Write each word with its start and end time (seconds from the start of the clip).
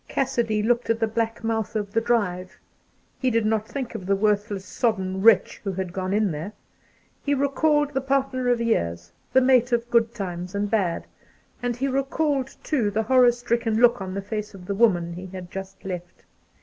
Cassidy 0.07 0.63
looked 0.63 0.89
at 0.89 0.99
the 0.99 1.05
black 1.07 1.43
mouth 1.43 1.75
of 1.75 1.93
the 1.93 2.01
drive. 2.01 2.57
He 3.19 3.29
did 3.29 3.45
not 3.45 3.67
think 3.67 3.93
of 3.93 4.07
the 4.07 4.15
worthless 4.15 4.65
sodden 4.65 5.21
wretch 5.21 5.61
who 5.63 5.71
had 5.73 5.93
gone 5.93 6.11
in 6.11 6.31
there. 6.31 6.53
He 7.23 7.35
recalled 7.35 7.93
the 7.93 8.01
partner 8.01 8.49
of 8.49 8.59
years, 8.59 9.11
the 9.31 9.41
mate 9.41 9.71
of 9.71 9.91
good 9.91 10.15
times 10.15 10.55
and 10.55 10.71
bad, 10.71 11.05
and 11.61 11.75
he 11.75 11.87
recalled, 11.87 12.55
too, 12.63 12.89
the 12.89 13.03
horror 13.03 13.31
stricken 13.31 13.75
look 13.79 14.01
on 14.01 14.15
the 14.15 14.23
face 14.23 14.55
of 14.55 14.65
the 14.65 14.73
woman 14.73 15.13
he 15.13 15.27
had 15.27 15.51
just 15.51 15.85
left. 15.85 16.23